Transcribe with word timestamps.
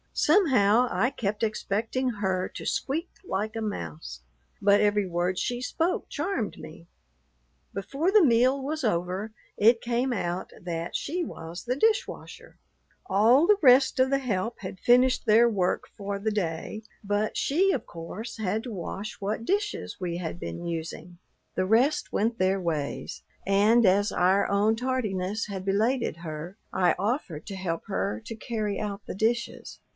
Somehow 0.13 0.87
I 0.91 1.09
kept 1.09 1.41
expecting 1.41 2.09
her 2.09 2.49
to 2.49 2.65
squeak 2.65 3.09
like 3.23 3.55
a 3.55 3.61
mouse, 3.61 4.21
but 4.61 4.81
every 4.81 5.07
word 5.07 5.39
she 5.39 5.61
spoke 5.61 6.09
charmed 6.09 6.57
me. 6.57 6.87
Before 7.73 8.11
the 8.11 8.23
meal 8.23 8.61
was 8.61 8.83
over 8.83 9.31
it 9.57 9.79
came 9.81 10.11
out 10.11 10.51
that 10.59 10.95
she 10.95 11.23
was 11.23 11.63
the 11.65 11.75
dish 11.75 12.07
washer. 12.07 12.57
All 13.07 13.47
the 13.47 13.57
rest 13.61 13.99
of 13.99 14.09
the 14.09 14.17
help 14.19 14.59
had 14.59 14.79
finished 14.79 15.25
their 15.25 15.47
work 15.47 15.87
for 15.95 16.19
the 16.19 16.31
day, 16.31 16.83
but 17.03 17.37
she, 17.37 17.71
of 17.71 17.85
course, 17.85 18.37
had 18.37 18.63
to 18.63 18.71
wash 18.71 19.21
what 19.21 19.45
dishes 19.45 19.97
we 19.99 20.17
had 20.17 20.39
been 20.39 20.65
using. 20.65 21.17
The 21.55 21.65
rest 21.65 22.11
went 22.11 22.37
their 22.37 22.59
ways; 22.59 23.23
and 23.45 23.85
as 23.85 24.11
our 24.11 24.47
own 24.49 24.75
tardiness 24.75 25.45
had 25.47 25.63
belated 25.63 26.17
her, 26.17 26.57
I 26.73 26.95
offered 26.99 27.45
to 27.47 27.55
help 27.55 27.85
her 27.85 28.21
to 28.25 28.35
carry 28.35 28.79
out 28.79 29.01
the 29.05 29.15
dishes. 29.15 29.79